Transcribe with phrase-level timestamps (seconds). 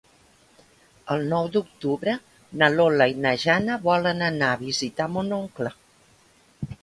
[1.15, 2.15] El nou d'octubre
[2.61, 5.75] na Lola i na Jana volen anar a visitar mon oncle.